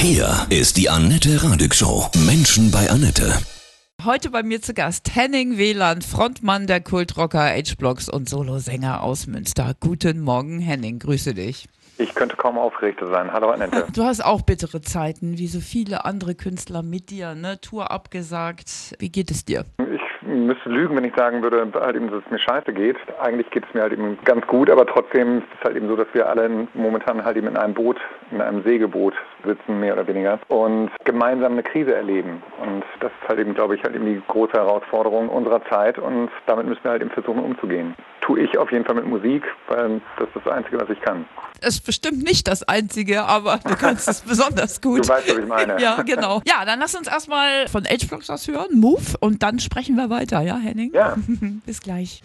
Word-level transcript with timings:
Hier 0.00 0.46
ist 0.48 0.76
die 0.76 0.88
Annette 0.88 1.42
Radig 1.42 1.74
Show. 1.74 2.06
Menschen 2.24 2.70
bei 2.70 2.88
Annette. 2.88 3.32
Heute 4.04 4.30
bei 4.30 4.44
mir 4.44 4.62
zu 4.62 4.72
Gast 4.72 5.16
Henning 5.16 5.58
Wieland, 5.58 6.04
Frontmann 6.04 6.68
der 6.68 6.80
Kultrocker 6.80 7.48
H-Blocks 7.48 8.08
und 8.08 8.28
Solosänger 8.28 9.02
aus 9.02 9.26
Münster. 9.26 9.74
Guten 9.80 10.20
Morgen, 10.20 10.60
Henning, 10.60 11.00
grüße 11.00 11.34
dich. 11.34 11.66
Ich 11.98 12.14
könnte 12.14 12.36
kaum 12.36 12.58
aufgeregter 12.58 13.08
sein. 13.08 13.32
Hallo 13.32 13.50
Annette. 13.50 13.88
Du 13.92 14.04
hast 14.04 14.24
auch 14.24 14.42
bittere 14.42 14.82
Zeiten, 14.82 15.36
wie 15.36 15.48
so 15.48 15.58
viele 15.58 16.04
andere 16.04 16.36
Künstler 16.36 16.84
mit 16.84 17.10
dir, 17.10 17.34
ne? 17.34 17.60
Tour 17.60 17.90
abgesagt. 17.90 18.94
Wie 19.00 19.10
geht 19.10 19.32
es 19.32 19.44
dir? 19.44 19.64
Müsste 20.46 20.68
lügen, 20.68 20.96
wenn 20.96 21.04
ich 21.04 21.14
sagen 21.14 21.42
würde, 21.42 21.66
halt 21.74 21.96
eben, 21.96 22.10
dass 22.10 22.22
es 22.24 22.30
mir 22.30 22.38
scheiße 22.38 22.72
geht. 22.72 22.96
Eigentlich 23.20 23.50
geht 23.50 23.64
es 23.66 23.74
mir 23.74 23.82
halt 23.82 23.92
eben 23.92 24.18
ganz 24.24 24.46
gut, 24.46 24.70
aber 24.70 24.86
trotzdem 24.86 25.38
ist 25.38 25.46
es 25.58 25.64
halt 25.64 25.76
eben 25.76 25.88
so, 25.88 25.96
dass 25.96 26.08
wir 26.12 26.28
alle 26.28 26.48
momentan 26.74 27.24
halt 27.24 27.36
eben 27.36 27.48
in 27.48 27.56
einem 27.56 27.74
Boot, 27.74 27.98
in 28.30 28.40
einem 28.40 28.62
Segelboot 28.62 29.14
sitzen, 29.44 29.80
mehr 29.80 29.94
oder 29.94 30.06
weniger, 30.06 30.38
und 30.48 30.90
gemeinsam 31.04 31.52
eine 31.52 31.62
Krise 31.62 31.94
erleben. 31.94 32.42
Und 32.62 32.84
das 33.00 33.10
ist 33.20 33.28
halt 33.28 33.38
eben, 33.40 33.54
glaube 33.54 33.74
ich, 33.74 33.82
halt 33.82 33.94
eben 33.94 34.06
die 34.06 34.22
große 34.28 34.52
Herausforderung 34.52 35.28
unserer 35.28 35.64
Zeit 35.66 35.98
und 35.98 36.30
damit 36.46 36.66
müssen 36.66 36.84
wir 36.84 36.92
halt 36.92 37.02
eben 37.02 37.10
versuchen 37.10 37.42
umzugehen. 37.42 37.94
Tue 38.28 38.40
ich 38.40 38.58
auf 38.58 38.70
jeden 38.70 38.84
Fall 38.84 38.96
mit 38.96 39.06
Musik, 39.06 39.42
weil 39.68 40.02
das 40.18 40.28
ist 40.28 40.44
das 40.44 40.52
Einzige, 40.52 40.78
was 40.78 40.90
ich 40.90 41.00
kann. 41.00 41.24
Es 41.62 41.76
ist 41.76 41.86
bestimmt 41.86 42.22
nicht 42.22 42.46
das 42.46 42.62
Einzige, 42.62 43.24
aber 43.24 43.58
du 43.64 43.74
kannst 43.74 44.06
es 44.06 44.20
besonders 44.28 44.82
gut. 44.82 45.06
Du 45.06 45.08
weißt, 45.08 45.30
was 45.30 45.38
ich 45.38 45.46
meine. 45.46 45.80
Ja, 45.80 46.02
genau. 46.02 46.42
Ja, 46.46 46.66
dann 46.66 46.78
lass 46.78 46.94
uns 46.94 47.08
erstmal 47.08 47.68
von 47.68 47.86
H-Blocks 47.86 48.28
was 48.28 48.46
hören, 48.46 48.78
Move, 48.78 49.16
und 49.20 49.42
dann 49.42 49.58
sprechen 49.60 49.96
wir 49.96 50.10
weiter, 50.10 50.42
ja, 50.42 50.58
Henning? 50.58 50.92
Ja. 50.92 51.16
Bis 51.64 51.80
gleich. 51.80 52.22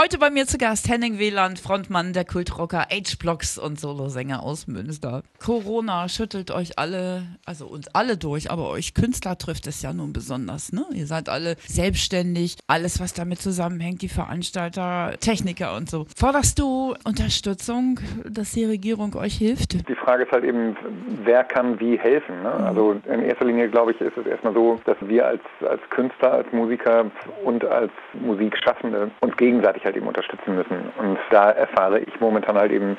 Heute 0.00 0.18
bei 0.18 0.30
mir 0.30 0.46
zu 0.46 0.58
Gast 0.58 0.88
Henning 0.88 1.18
Wieland, 1.18 1.58
Frontmann 1.58 2.12
der 2.12 2.24
Kultrocker 2.24 2.86
H-Blocks 2.88 3.58
und 3.58 3.80
Solosänger 3.80 4.44
aus 4.44 4.68
Münster. 4.68 5.24
Corona 5.44 6.08
schüttelt 6.08 6.52
euch 6.52 6.78
alle, 6.78 7.22
also 7.44 7.66
uns 7.66 7.92
alle 7.96 8.16
durch, 8.16 8.48
aber 8.48 8.70
euch 8.70 8.94
Künstler 8.94 9.36
trifft 9.36 9.66
es 9.66 9.82
ja 9.82 9.92
nun 9.92 10.12
besonders. 10.12 10.72
Ne? 10.72 10.84
Ihr 10.94 11.06
seid 11.06 11.28
alle 11.28 11.56
selbstständig, 11.66 12.58
alles 12.68 13.00
was 13.00 13.12
damit 13.12 13.40
zusammenhängt, 13.40 14.00
die 14.02 14.08
Veranstalter, 14.08 15.14
Techniker 15.18 15.74
und 15.76 15.90
so. 15.90 16.06
Forderst 16.16 16.60
du 16.60 16.94
Unterstützung, 17.04 17.98
dass 18.24 18.52
die 18.52 18.66
Regierung 18.66 19.16
euch 19.16 19.34
hilft? 19.34 19.88
Die 19.88 19.96
Frage 19.96 20.22
ist 20.22 20.30
halt 20.30 20.44
eben, 20.44 20.76
wer 21.24 21.42
kann 21.42 21.80
wie 21.80 21.98
helfen? 21.98 22.44
Ne? 22.44 22.52
Also 22.52 23.00
in 23.12 23.22
erster 23.22 23.46
Linie, 23.46 23.68
glaube 23.68 23.90
ich, 23.90 24.00
ist 24.00 24.16
es 24.16 24.26
erstmal 24.26 24.54
so, 24.54 24.80
dass 24.84 24.96
wir 25.00 25.26
als, 25.26 25.42
als 25.68 25.80
Künstler, 25.90 26.34
als 26.34 26.52
Musiker 26.52 27.10
und 27.42 27.64
als 27.64 27.90
Musikschaffende 28.14 29.10
uns 29.22 29.36
gegenseitig 29.36 29.87
halt 29.88 29.96
eben 29.96 30.06
unterstützen 30.06 30.54
müssen. 30.54 30.92
Und 30.98 31.18
da 31.30 31.50
erfahre 31.50 32.00
ich 32.00 32.20
momentan 32.20 32.56
halt 32.56 32.72
eben 32.72 32.96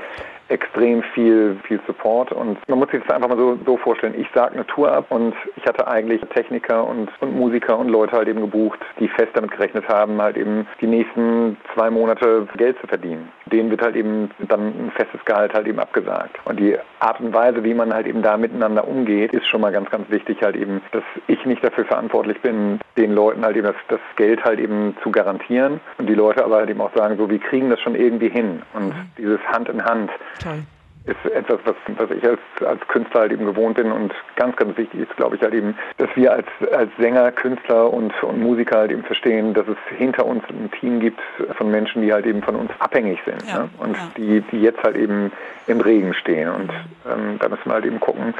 extrem 0.49 1.03
viel, 1.13 1.57
viel 1.67 1.79
Support. 1.87 2.31
Und 2.31 2.57
man 2.67 2.79
muss 2.79 2.89
sich 2.89 3.01
das 3.03 3.15
einfach 3.15 3.29
mal 3.29 3.37
so, 3.37 3.57
so 3.65 3.77
vorstellen. 3.77 4.15
Ich 4.17 4.27
sage 4.33 4.53
eine 4.53 4.65
Tour 4.67 4.91
ab 4.91 5.05
und 5.09 5.33
ich 5.55 5.65
hatte 5.65 5.87
eigentlich 5.87 6.21
Techniker 6.33 6.85
und, 6.85 7.09
und 7.21 7.35
Musiker 7.35 7.77
und 7.77 7.89
Leute 7.89 8.13
halt 8.13 8.27
eben 8.27 8.41
gebucht, 8.41 8.79
die 8.99 9.07
fest 9.07 9.29
damit 9.33 9.51
gerechnet 9.51 9.87
haben, 9.87 10.21
halt 10.21 10.37
eben 10.37 10.67
die 10.81 10.87
nächsten 10.87 11.57
zwei 11.73 11.89
Monate 11.89 12.47
Geld 12.57 12.77
zu 12.81 12.87
verdienen. 12.87 13.29
Denen 13.45 13.69
wird 13.71 13.81
halt 13.81 13.95
eben 13.95 14.29
dann 14.39 14.67
ein 14.67 14.91
festes 14.95 15.23
Gehalt 15.25 15.53
halt 15.53 15.67
eben 15.67 15.79
abgesagt. 15.79 16.37
Und 16.45 16.59
die 16.59 16.77
Art 16.99 17.19
und 17.19 17.33
Weise, 17.33 17.63
wie 17.63 17.73
man 17.73 17.93
halt 17.93 18.07
eben 18.07 18.21
da 18.21 18.37
miteinander 18.37 18.87
umgeht, 18.87 19.33
ist 19.33 19.47
schon 19.47 19.61
mal 19.61 19.71
ganz, 19.71 19.89
ganz 19.89 20.09
wichtig 20.09 20.41
halt 20.41 20.55
eben, 20.55 20.81
dass 20.91 21.03
ich 21.27 21.43
nicht 21.45 21.63
dafür 21.63 21.85
verantwortlich 21.85 22.41
bin, 22.41 22.79
den 22.97 23.13
Leuten 23.13 23.43
halt 23.45 23.55
eben 23.55 23.67
das, 23.67 23.75
das 23.87 23.99
Geld 24.15 24.43
halt 24.43 24.59
eben 24.59 24.95
zu 25.03 25.11
garantieren 25.11 25.79
und 25.97 26.07
die 26.07 26.15
Leute 26.15 26.43
aber 26.43 26.57
halt 26.57 26.69
eben 26.69 26.81
auch 26.81 26.93
sagen, 26.95 27.17
so, 27.17 27.29
wir 27.29 27.39
kriegen 27.39 27.69
das 27.69 27.79
schon 27.79 27.95
irgendwie 27.95 28.29
hin. 28.29 28.61
Und 28.73 28.93
dieses 29.17 29.39
Hand 29.51 29.69
in 29.69 29.83
Hand 29.83 30.11
Toll. 30.39 30.63
ist 31.05 31.31
etwas, 31.31 31.59
was, 31.65 31.75
was 31.97 32.11
ich 32.11 32.23
als, 32.23 32.39
als 32.65 32.81
Künstler 32.87 33.21
halt 33.21 33.31
eben 33.31 33.45
gewohnt 33.45 33.75
bin 33.75 33.91
und 33.91 34.13
ganz, 34.35 34.55
ganz 34.57 34.77
wichtig 34.77 35.01
ist, 35.01 35.15
glaube 35.15 35.35
ich, 35.35 35.41
halt 35.41 35.53
eben, 35.53 35.75
dass 35.97 36.09
wir 36.15 36.31
als, 36.31 36.45
als 36.71 36.91
Sänger, 36.99 37.31
Künstler 37.31 37.91
und, 37.91 38.11
und 38.23 38.39
Musiker 38.41 38.79
halt 38.79 38.91
eben 38.91 39.03
verstehen, 39.03 39.53
dass 39.53 39.67
es 39.67 39.77
hinter 39.97 40.25
uns 40.25 40.43
ein 40.49 40.69
Team 40.79 40.99
gibt 40.99 41.19
von 41.57 41.71
Menschen, 41.71 42.01
die 42.01 42.13
halt 42.13 42.25
eben 42.25 42.41
von 42.43 42.55
uns 42.55 42.71
abhängig 42.79 43.19
sind 43.25 43.43
Ja, 43.47 43.59
ne? 43.59 43.69
und 43.79 43.95
ja. 43.95 44.11
die, 44.17 44.41
die 44.51 44.61
jetzt 44.61 44.83
halt 44.83 44.97
eben 44.97 45.31
im 45.67 45.81
Regen 45.81 46.13
stehen 46.13 46.49
und 46.49 46.69
ähm, 47.09 47.37
da 47.39 47.49
müssen 47.49 47.65
wir 47.65 47.73
halt 47.73 47.85
eben 47.85 47.99
gucken, 47.99 48.33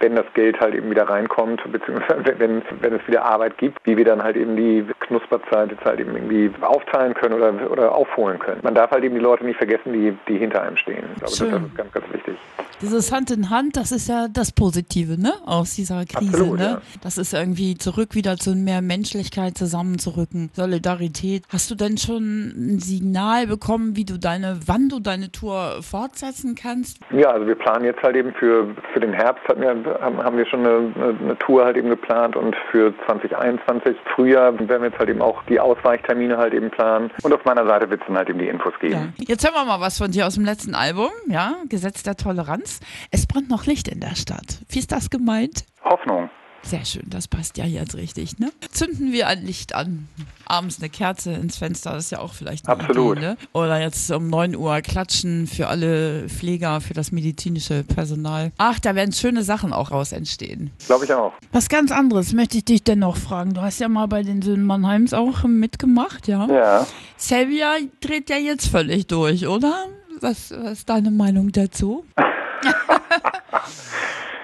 wenn 0.00 0.16
das 0.16 0.26
Geld 0.34 0.58
halt 0.60 0.74
eben 0.74 0.90
wieder 0.90 1.08
reinkommt, 1.08 1.60
beziehungsweise 1.70 2.34
wenn, 2.38 2.62
wenn 2.80 2.94
es 2.94 3.06
wieder 3.06 3.24
Arbeit 3.24 3.56
gibt, 3.58 3.78
wie 3.84 3.96
wir 3.96 4.04
dann 4.04 4.22
halt 4.22 4.36
eben 4.36 4.56
die 4.56 4.84
Knusperzeit 5.00 5.70
jetzt 5.70 5.84
halt 5.84 6.00
eben 6.00 6.14
irgendwie 6.14 6.50
aufteilen 6.62 7.14
können 7.14 7.34
oder, 7.34 7.70
oder 7.70 7.94
aufholen 7.94 8.38
können. 8.38 8.60
Man 8.62 8.74
darf 8.74 8.90
halt 8.90 9.04
eben 9.04 9.14
die 9.14 9.20
Leute 9.20 9.44
nicht 9.44 9.58
vergessen, 9.58 9.92
die, 9.92 10.16
die 10.28 10.38
hinter 10.38 10.62
einem 10.62 10.76
stehen. 10.76 11.04
Ich 11.14 11.20
glaube, 11.20 11.24
das, 11.24 11.38
Schön. 11.38 11.50
das 11.50 11.62
ist 11.62 11.76
ganz, 11.76 11.92
ganz 11.92 12.12
wichtig. 12.12 12.36
Dieses 12.82 13.12
Hand 13.12 13.30
in 13.30 13.50
Hand, 13.50 13.76
das 13.76 13.92
ist 13.92 14.08
ja 14.08 14.26
das 14.32 14.52
Positive, 14.52 15.20
ne? 15.20 15.34
Aus 15.44 15.74
dieser 15.74 16.06
Krise, 16.06 16.30
Absolut, 16.30 16.58
ne? 16.58 16.64
ja. 16.64 16.80
Das 17.02 17.18
ist 17.18 17.34
irgendwie 17.34 17.76
zurück 17.76 18.14
wieder 18.14 18.38
zu 18.38 18.54
mehr 18.54 18.80
Menschlichkeit 18.80 19.58
zusammenzurücken, 19.58 20.50
Solidarität. 20.54 21.42
Hast 21.52 21.70
du 21.70 21.74
denn 21.74 21.98
schon 21.98 22.48
ein 22.48 22.78
Signal 22.78 23.46
bekommen, 23.46 23.96
wie 23.96 24.06
du 24.06 24.18
deine, 24.18 24.60
wann 24.64 24.88
du 24.88 24.98
deine 24.98 25.30
Tour 25.30 25.82
fortsetzen 25.82 26.54
kannst? 26.54 27.00
Ja, 27.10 27.32
also 27.32 27.46
wir 27.46 27.54
planen 27.54 27.84
jetzt 27.84 28.02
halt 28.02 28.16
eben 28.16 28.32
für, 28.32 28.74
für 28.94 29.00
den 29.00 29.12
Herbst 29.12 29.46
hatten 29.46 29.60
wir, 29.60 30.00
haben, 30.00 30.36
wir 30.38 30.46
schon 30.46 30.60
eine, 30.60 31.16
eine 31.20 31.38
Tour 31.38 31.66
halt 31.66 31.76
eben 31.76 31.90
geplant 31.90 32.34
und 32.34 32.56
für 32.70 32.94
2021 33.06 33.94
Frühjahr 34.14 34.58
werden 34.58 34.82
wir 34.82 34.88
jetzt 34.88 34.98
halt 34.98 35.10
eben 35.10 35.20
auch 35.20 35.42
die 35.50 35.60
Ausweichtermine 35.60 36.38
halt 36.38 36.54
eben 36.54 36.70
planen 36.70 37.10
und 37.22 37.34
auf 37.34 37.44
meiner 37.44 37.66
Seite 37.66 37.90
wird 37.90 38.00
es 38.00 38.06
dann 38.06 38.16
halt 38.16 38.30
eben 38.30 38.38
die 38.38 38.48
Infos 38.48 38.72
geben. 38.80 39.12
Jetzt 39.18 39.44
hören 39.44 39.54
wir 39.54 39.66
mal 39.66 39.80
was 39.80 39.98
von 39.98 40.10
dir 40.10 40.26
aus 40.26 40.36
dem 40.36 40.46
letzten 40.46 40.74
Album, 40.74 41.10
ja? 41.28 41.56
Gesetz 41.68 42.02
der 42.02 42.16
Toleranz. 42.16 42.69
Es 43.10 43.26
brennt 43.26 43.48
noch 43.50 43.66
Licht 43.66 43.88
in 43.88 44.00
der 44.00 44.14
Stadt. 44.14 44.58
Wie 44.68 44.78
ist 44.78 44.92
das 44.92 45.10
gemeint? 45.10 45.64
Hoffnung. 45.84 46.30
Sehr 46.62 46.84
schön, 46.84 47.04
das 47.06 47.26
passt 47.26 47.56
ja 47.56 47.64
jetzt 47.64 47.94
richtig, 47.94 48.38
ne? 48.38 48.52
Zünden 48.70 49.12
wir 49.12 49.26
ein 49.28 49.44
Licht 49.44 49.74
an. 49.74 50.08
Abends 50.44 50.78
eine 50.78 50.90
Kerze 50.90 51.32
ins 51.32 51.56
Fenster, 51.56 51.92
das 51.92 52.04
ist 52.04 52.10
ja 52.10 52.18
auch 52.18 52.34
vielleicht 52.34 52.68
Absolut. 52.68 53.16
Idee, 53.16 53.26
ne? 53.28 53.36
Oder 53.52 53.80
jetzt 53.80 54.10
um 54.12 54.28
9 54.28 54.54
Uhr 54.54 54.80
klatschen 54.82 55.46
für 55.46 55.68
alle 55.68 56.28
Pfleger, 56.28 56.80
für 56.80 56.92
das 56.92 57.12
medizinische 57.12 57.82
Personal. 57.82 58.52
Ach, 58.58 58.78
da 58.78 58.94
werden 58.94 59.12
schöne 59.12 59.42
Sachen 59.42 59.72
auch 59.72 59.90
raus 59.90 60.12
entstehen. 60.12 60.70
Glaube 60.86 61.06
ich 61.06 61.12
auch. 61.14 61.32
Was 61.50 61.68
ganz 61.68 61.92
anderes 61.92 62.34
möchte 62.34 62.58
ich 62.58 62.64
dich 62.66 62.84
dennoch 62.84 63.16
fragen. 63.16 63.54
Du 63.54 63.62
hast 63.62 63.80
ja 63.80 63.88
mal 63.88 64.06
bei 64.06 64.22
den 64.22 64.42
Söhnen 64.42 64.66
Mannheims 64.66 65.14
auch 65.14 65.44
mitgemacht, 65.44 66.28
ja? 66.28 66.46
Ja. 66.46 66.86
Selvia 67.16 67.76
dreht 68.00 68.28
ja 68.28 68.36
jetzt 68.36 68.68
völlig 68.68 69.06
durch, 69.06 69.46
oder? 69.46 69.86
Was, 70.20 70.50
was 70.50 70.72
ist 70.72 70.90
deine 70.90 71.10
Meinung 71.10 71.52
dazu? 71.52 72.04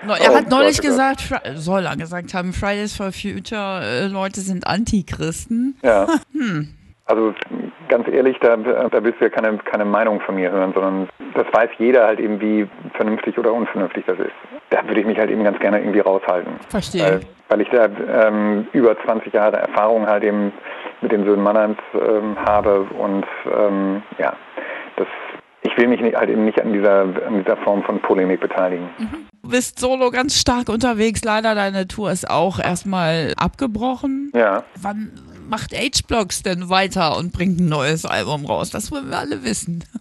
Er 0.09 0.31
Oh 0.31 0.37
hat 0.37 0.51
neulich 0.51 0.77
Gott, 0.77 0.87
oh 0.87 0.89
gesagt, 0.89 1.43
soll 1.55 1.87
er 1.87 1.97
gesagt 1.97 2.33
haben, 2.35 2.53
Fridays 2.53 2.97
for 2.97 3.11
Future 3.13 3.81
äh, 3.83 4.07
Leute 4.07 4.41
sind 4.41 4.67
Antichristen. 4.67 5.77
Ja. 5.83 6.07
Also 7.09 7.33
ganz 7.89 8.09
ehrlich, 8.09 8.37
da, 8.41 8.57
da 8.57 9.05
willst 9.05 9.21
du 9.21 9.27
ja 9.27 9.31
keine, 9.31 9.57
keine 9.59 9.85
Meinung 9.85 10.21
von 10.23 10.35
mir 10.35 10.51
hören, 10.51 10.73
sondern 10.75 11.09
das 11.35 11.47
weiß 11.53 11.71
jeder 11.79 12.05
halt 12.05 12.19
eben, 12.19 12.41
wie 12.41 12.69
vernünftig 12.95 13.39
oder 13.39 13.53
unvernünftig 13.53 14.05
das 14.09 14.19
ist. 14.19 14.33
Da 14.71 14.85
würde 14.89 15.03
ich 15.03 15.07
mich 15.07 15.17
halt 15.17 15.31
eben 15.31 15.45
ganz 15.45 15.57
gerne 15.61 15.79
irgendwie 15.79 16.01
raushalten. 16.01 16.55
Verstehe. 16.69 17.03
Weil, 17.03 17.21
weil 17.49 17.61
ich 17.61 17.69
da 17.69 17.89
ähm, 18.27 18.67
über 18.73 19.01
20 19.05 19.33
Jahre 19.33 19.57
Erfahrung 19.59 20.05
halt 20.09 20.25
eben 20.25 20.53
mit 21.01 21.13
den 21.13 21.25
Söhnen 21.25 21.45
Mannheims 21.45 21.79
ähm, 21.95 22.37
habe 22.45 22.81
und 22.99 23.25
ähm, 23.57 24.03
ja, 24.19 24.33
das, 24.97 25.07
ich 25.67 25.77
will 25.77 25.89
mich 25.89 26.01
nicht, 26.01 26.17
halt 26.17 26.31
eben 26.31 26.45
nicht 26.45 26.61
an 26.61 26.73
dieser, 26.73 27.01
an 27.01 27.39
dieser 27.39 27.57
Form 27.59 27.83
von 27.83 28.01
Polemik 28.01 28.41
beteiligen. 28.41 28.89
Du 29.43 29.51
bist 29.51 29.79
solo 29.79 30.11
ganz 30.11 30.39
stark 30.39 30.69
unterwegs. 30.69 31.25
Leider, 31.25 31.55
deine 31.55 31.89
Tour 31.89 32.11
ist 32.11 32.29
auch 32.29 32.59
erstmal 32.59 33.33
abgebrochen. 33.37 34.31
Ja. 34.35 34.65
Wann 34.81 35.13
macht 35.49 35.73
H-Blocks 35.73 36.43
denn 36.43 36.69
weiter 36.69 37.17
und 37.17 37.33
bringt 37.33 37.61
ein 37.61 37.69
neues 37.69 38.05
Album 38.05 38.47
raus? 38.47 38.71
Das 38.71 38.93
wollen 38.93 39.11
wir 39.11 39.19
alle 39.19 39.43
wissen. 39.45 39.85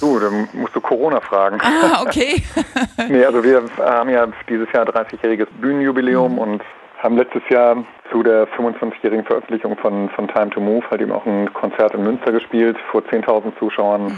Du, 0.00 0.18
dann 0.18 0.48
musst 0.52 0.74
du 0.74 0.80
Corona 0.80 1.20
fragen. 1.20 1.58
Ah, 1.62 2.02
okay. 2.02 2.42
Nee, 3.08 3.24
also 3.24 3.42
wir 3.42 3.62
haben 3.78 4.10
ja 4.10 4.26
dieses 4.48 4.70
Jahr 4.72 4.84
30-jähriges 4.84 5.46
Bühnenjubiläum 5.60 6.36
und 6.36 6.62
haben 7.04 7.16
letztes 7.18 7.42
Jahr 7.50 7.84
zu 8.10 8.22
der 8.22 8.48
25-jährigen 8.48 9.24
Veröffentlichung 9.26 9.76
von, 9.76 10.08
von 10.10 10.26
Time 10.28 10.48
to 10.50 10.60
Move 10.60 10.82
halt 10.90 11.02
eben 11.02 11.12
auch 11.12 11.24
ein 11.26 11.52
Konzert 11.52 11.94
in 11.94 12.02
Münster 12.02 12.32
gespielt 12.32 12.76
vor 12.90 13.02
10.000 13.02 13.58
Zuschauern. 13.58 14.10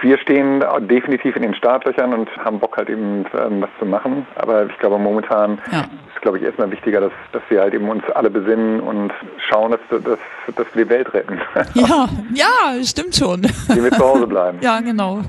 Wir 0.00 0.16
stehen 0.18 0.64
definitiv 0.80 1.36
in 1.36 1.42
den 1.42 1.54
Startlöchern 1.54 2.14
und 2.14 2.28
haben 2.38 2.58
Bock 2.58 2.76
halt 2.78 2.88
eben 2.88 3.26
ähm, 3.38 3.60
was 3.62 3.70
zu 3.78 3.84
machen. 3.84 4.26
Aber 4.36 4.66
ich 4.66 4.78
glaube 4.78 4.98
momentan 4.98 5.58
Ja. 5.70 5.80
ist, 5.80 6.22
glaube 6.22 6.38
ich, 6.38 6.44
erstmal 6.44 6.70
wichtiger, 6.70 7.00
dass, 7.00 7.12
dass 7.32 7.42
wir 7.50 7.60
halt 7.60 7.74
eben 7.74 7.88
uns 7.90 8.02
alle 8.14 8.30
besinnen 8.30 8.80
und 8.80 9.12
schauen, 9.50 9.72
dass, 9.72 10.02
dass, 10.02 10.18
dass 10.54 10.66
wir 10.74 10.84
die 10.84 10.90
Welt 10.90 11.12
retten. 11.12 11.38
Ja, 11.74 12.08
ja, 12.34 12.82
stimmt 12.84 13.14
schon. 13.16 13.42
Die 13.42 13.82
wir 13.84 13.90
zu 13.90 14.04
Hause 14.04 14.26
bleiben. 14.26 14.58
Ja, 14.62 14.80
genau. 14.80 15.20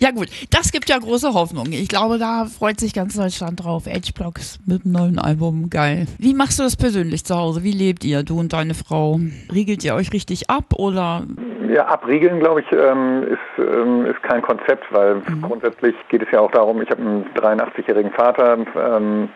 Ja 0.00 0.10
gut, 0.10 0.28
das 0.50 0.72
gibt 0.72 0.88
ja 0.88 0.98
große 0.98 1.34
Hoffnung. 1.34 1.66
Ich 1.70 1.88
glaube, 1.88 2.18
da 2.18 2.46
freut 2.46 2.80
sich 2.80 2.94
ganz 2.94 3.14
Deutschland 3.14 3.64
drauf. 3.64 3.86
H-Blocks 3.86 4.58
mit 4.66 4.84
dem 4.84 4.92
neuen 4.92 5.18
Album, 5.18 5.70
geil. 5.70 6.06
Wie 6.18 6.34
machst 6.34 6.58
du 6.58 6.62
das 6.62 6.76
persönlich 6.76 7.24
zu 7.24 7.36
Hause? 7.36 7.62
Wie 7.62 7.72
lebt 7.72 8.04
ihr, 8.04 8.22
du 8.22 8.38
und 8.38 8.52
deine 8.52 8.74
Frau? 8.74 9.20
Riegelt 9.52 9.84
ihr 9.84 9.94
euch 9.94 10.12
richtig 10.12 10.50
ab 10.50 10.74
oder? 10.76 11.24
Ja, 11.72 11.86
abriegeln, 11.86 12.40
glaube 12.40 12.60
ich, 12.60 12.66
ähm, 12.72 13.22
ist, 13.22 13.58
ähm, 13.58 14.06
ist 14.06 14.22
kein 14.22 14.42
Konzept, 14.42 14.84
weil 14.90 15.16
mhm. 15.16 15.42
grundsätzlich 15.42 15.94
geht 16.08 16.22
es 16.22 16.28
ja 16.30 16.40
auch 16.40 16.50
darum, 16.50 16.82
ich 16.82 16.90
habe 16.90 17.00
einen 17.00 17.24
83-jährigen 17.34 18.12
Vater, 18.12 18.58
ähm, 18.76 19.28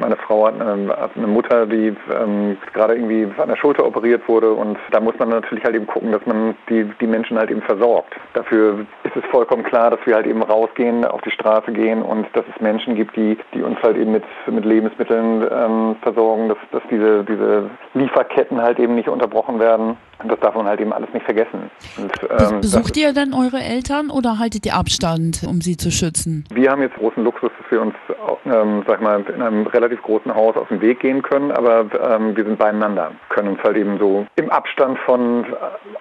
meine 0.00 0.16
Frau 0.16 0.46
hat 0.46 0.60
eine, 0.60 0.88
hat 0.88 1.12
eine 1.16 1.26
Mutter, 1.26 1.66
die 1.66 1.94
ähm, 2.12 2.56
gerade 2.72 2.94
irgendwie 2.94 3.28
an 3.38 3.48
der 3.48 3.56
Schulter 3.56 3.86
operiert 3.86 4.26
wurde 4.28 4.52
und 4.52 4.78
da 4.90 5.00
muss 5.00 5.18
man 5.18 5.28
natürlich 5.28 5.64
halt 5.64 5.76
eben 5.76 5.86
gucken, 5.86 6.12
dass 6.12 6.24
man 6.26 6.54
die, 6.68 6.84
die 7.00 7.06
Menschen 7.06 7.38
halt 7.38 7.50
eben 7.50 7.62
versorgt. 7.62 8.14
Dafür 8.34 8.86
ist 9.04 9.16
es 9.16 9.24
vollkommen 9.30 9.62
klar, 9.62 9.90
dass 9.90 10.00
wir 10.04 10.14
halt 10.14 10.26
eben 10.26 10.42
rausgehen, 10.42 11.04
auf 11.04 11.20
die 11.22 11.30
Straße 11.30 11.72
gehen 11.72 12.02
und 12.02 12.26
dass 12.34 12.44
es 12.54 12.60
Menschen 12.60 12.94
gibt, 12.94 13.16
die, 13.16 13.38
die 13.54 13.62
uns 13.62 13.78
halt 13.82 13.96
eben 13.96 14.12
mit, 14.12 14.24
mit 14.46 14.64
Lebensmitteln 14.64 15.46
ähm, 15.50 15.96
versorgen, 16.02 16.48
dass, 16.48 16.58
dass 16.72 16.82
diese, 16.90 17.24
diese 17.24 17.70
Lieferketten 17.94 18.60
halt 18.60 18.78
eben 18.78 18.94
nicht 18.94 19.08
unterbrochen 19.08 19.60
werden. 19.60 19.96
Und 20.22 20.30
das 20.30 20.38
darf 20.40 20.54
man 20.54 20.66
halt 20.66 20.80
eben 20.80 20.92
alles 20.92 21.08
nicht 21.14 21.24
vergessen. 21.24 21.70
Und, 21.96 22.12
ähm, 22.28 22.60
Besucht 22.60 22.96
ihr 22.98 23.14
denn 23.14 23.32
eure 23.32 23.58
Eltern 23.58 24.10
oder 24.10 24.38
haltet 24.38 24.66
ihr 24.66 24.74
Abstand, 24.74 25.44
um 25.48 25.62
sie 25.62 25.78
zu 25.78 25.90
schützen? 25.90 26.44
Wir 26.52 26.70
haben 26.70 26.82
jetzt 26.82 26.96
großen 26.96 27.24
Luxus, 27.24 27.50
dass 27.58 27.70
wir 27.70 27.80
uns, 27.80 27.94
ähm, 28.44 28.84
sag 28.86 29.00
mal, 29.00 29.24
in 29.34 29.40
einem 29.40 29.66
relativ 29.66 29.89
großen 29.98 30.34
Haus 30.34 30.56
aus 30.56 30.68
dem 30.68 30.80
Weg 30.80 31.00
gehen 31.00 31.22
können, 31.22 31.50
aber 31.52 31.86
ähm, 32.02 32.36
wir 32.36 32.44
sind 32.44 32.58
beieinander, 32.58 33.12
können 33.28 33.48
uns 33.48 33.62
halt 33.62 33.76
eben 33.76 33.98
so 33.98 34.26
im 34.36 34.50
Abstand 34.50 34.98
von 35.00 35.46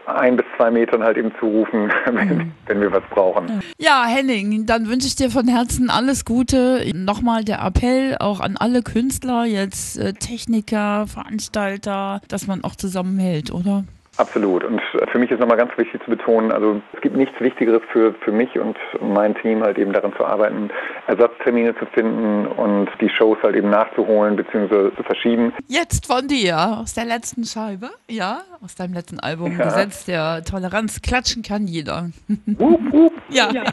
ein 0.06 0.38
bis 0.38 0.46
zwei 0.58 0.72
Metern 0.72 1.04
halt 1.04 1.18
eben 1.18 1.32
zurufen, 1.40 1.92
wenn, 2.06 2.38
mhm. 2.38 2.52
wenn 2.68 2.82
wir 2.82 2.92
was 2.92 3.04
brauchen. 3.10 3.62
Ja, 3.78 4.06
Henning, 4.06 4.66
dann 4.66 4.88
wünsche 4.90 5.08
ich 5.08 5.16
dir 5.16 5.30
von 5.30 5.48
Herzen 5.48 5.90
alles 5.90 6.26
Gute. 6.26 6.84
Nochmal 6.94 7.44
der 7.44 7.62
Appell 7.62 8.18
auch 8.20 8.40
an 8.40 8.58
alle 8.58 8.82
Künstler, 8.82 9.46
jetzt 9.46 9.98
äh, 9.98 10.14
Techniker, 10.14 11.08
Veranstalter, 11.08 12.22
dass 12.28 12.48
man 12.48 12.64
auch 12.64 12.76
zusammenhält, 12.76 13.52
oder? 13.52 13.84
Absolut. 14.20 14.66
Und 14.66 14.82
für 15.14 15.18
mich 15.18 15.32
ist 15.32 15.40
nochmal 15.40 15.56
ganz 15.56 15.72
wichtig 15.78 16.04
zu 16.04 16.10
betonen, 16.10 16.52
also 16.52 16.82
es 16.92 17.00
gibt 17.00 17.16
nichts 17.16 17.40
Wichtigeres 17.40 17.82
für, 17.90 18.14
für 18.16 18.34
mich 18.34 18.60
und 18.60 18.78
mein 19.00 19.34
Team 19.36 19.64
halt 19.64 19.78
eben 19.78 19.94
daran 19.94 20.12
zu 20.18 20.26
arbeiten, 20.26 20.70
Ersatztermine 21.08 21.74
zu 21.78 21.86
finden 21.86 22.46
und 22.46 22.90
die 23.00 23.08
Shows 23.08 23.38
halt 23.42 23.56
eben 23.56 23.70
nachzuholen 23.70 24.36
bzw. 24.36 24.94
zu 24.94 25.04
verschieben. 25.04 25.54
Jetzt 25.70 26.06
von 26.06 26.28
dir, 26.28 26.80
aus 26.82 26.94
der 26.96 27.06
letzten 27.06 27.46
Scheibe, 27.46 27.92
ja, 28.10 28.42
aus 28.62 28.76
deinem 28.76 28.94
letzten 28.94 29.22
Album, 29.22 29.58
ja. 29.58 29.64
Gesetz 29.64 30.04
der 30.04 30.44
Toleranz, 30.44 31.02
klatschen 31.02 31.42
kann 31.42 31.66
jeder. 31.66 32.10
Wup, 32.46 32.92
wup. 32.92 33.14
Ja. 33.30 33.50
ja. 33.54 33.64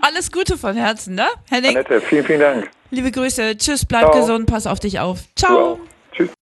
alles 0.00 0.32
Gute 0.32 0.56
von 0.56 0.74
Herzen, 0.76 1.14
ne, 1.14 1.26
Henning? 1.50 1.76
Annette, 1.76 2.00
vielen, 2.00 2.24
vielen 2.24 2.40
Dank. 2.40 2.70
Liebe 2.90 3.10
Grüße, 3.10 3.58
tschüss, 3.58 3.84
bleib 3.84 4.04
Ciao. 4.04 4.16
gesund, 4.18 4.46
pass 4.46 4.66
auf 4.66 4.80
dich 4.80 4.98
auf. 4.98 5.18
Ciao. 5.36 5.78